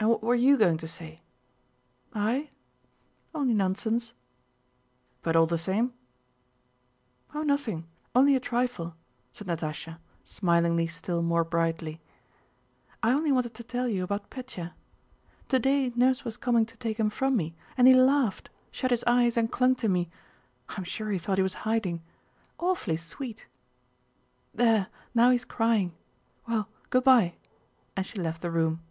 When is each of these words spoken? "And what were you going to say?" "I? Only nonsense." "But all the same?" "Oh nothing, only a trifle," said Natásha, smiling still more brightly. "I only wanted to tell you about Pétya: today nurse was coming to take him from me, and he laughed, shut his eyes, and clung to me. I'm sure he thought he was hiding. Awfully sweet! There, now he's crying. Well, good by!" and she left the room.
"And 0.00 0.10
what 0.10 0.20
were 0.24 0.34
you 0.34 0.56
going 0.58 0.78
to 0.78 0.88
say?" 0.88 1.20
"I? 2.12 2.50
Only 3.36 3.54
nonsense." 3.54 4.14
"But 5.22 5.36
all 5.36 5.46
the 5.46 5.58
same?" 5.58 5.92
"Oh 7.32 7.44
nothing, 7.44 7.86
only 8.12 8.34
a 8.34 8.40
trifle," 8.40 8.96
said 9.32 9.46
Natásha, 9.46 9.98
smiling 10.24 10.76
still 10.88 11.22
more 11.22 11.44
brightly. 11.44 12.00
"I 13.00 13.12
only 13.12 13.30
wanted 13.30 13.54
to 13.54 13.62
tell 13.62 13.86
you 13.86 14.02
about 14.02 14.28
Pétya: 14.28 14.72
today 15.46 15.92
nurse 15.94 16.24
was 16.24 16.36
coming 16.36 16.66
to 16.66 16.76
take 16.78 16.98
him 16.98 17.08
from 17.08 17.36
me, 17.36 17.54
and 17.76 17.86
he 17.86 17.94
laughed, 17.94 18.50
shut 18.72 18.90
his 18.90 19.04
eyes, 19.06 19.36
and 19.36 19.52
clung 19.52 19.76
to 19.76 19.88
me. 19.88 20.10
I'm 20.70 20.82
sure 20.84 21.12
he 21.12 21.18
thought 21.18 21.38
he 21.38 21.42
was 21.46 21.54
hiding. 21.62 22.02
Awfully 22.58 22.96
sweet! 22.96 23.46
There, 24.52 24.88
now 25.14 25.30
he's 25.30 25.44
crying. 25.44 25.94
Well, 26.48 26.68
good 26.90 27.04
by!" 27.04 27.34
and 27.96 28.04
she 28.04 28.18
left 28.18 28.42
the 28.42 28.50
room. 28.50 28.82